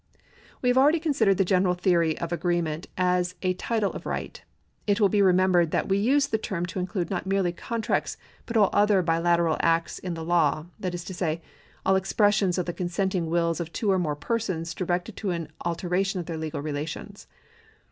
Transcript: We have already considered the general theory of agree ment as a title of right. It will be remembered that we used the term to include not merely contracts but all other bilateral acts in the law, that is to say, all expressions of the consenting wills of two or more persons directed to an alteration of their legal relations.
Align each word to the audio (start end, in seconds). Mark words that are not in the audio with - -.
We 0.63 0.69
have 0.69 0.79
already 0.79 0.99
considered 0.99 1.37
the 1.37 1.45
general 1.45 1.75
theory 1.75 2.17
of 2.17 2.31
agree 2.31 2.59
ment 2.59 2.87
as 2.97 3.35
a 3.43 3.53
title 3.53 3.93
of 3.93 4.07
right. 4.07 4.41
It 4.87 4.99
will 4.99 5.09
be 5.09 5.21
remembered 5.21 5.69
that 5.69 5.87
we 5.89 5.99
used 5.99 6.31
the 6.31 6.39
term 6.39 6.65
to 6.65 6.79
include 6.79 7.11
not 7.11 7.27
merely 7.27 7.51
contracts 7.51 8.17
but 8.47 8.57
all 8.57 8.71
other 8.73 9.03
bilateral 9.03 9.57
acts 9.59 9.99
in 9.99 10.15
the 10.15 10.25
law, 10.25 10.65
that 10.79 10.95
is 10.95 11.03
to 11.03 11.13
say, 11.13 11.43
all 11.85 11.95
expressions 11.95 12.57
of 12.57 12.65
the 12.65 12.73
consenting 12.73 13.27
wills 13.29 13.59
of 13.59 13.71
two 13.71 13.91
or 13.91 13.99
more 13.99 14.15
persons 14.15 14.73
directed 14.73 15.15
to 15.17 15.29
an 15.29 15.49
alteration 15.65 16.19
of 16.19 16.25
their 16.25 16.35
legal 16.37 16.63
relations. 16.63 17.27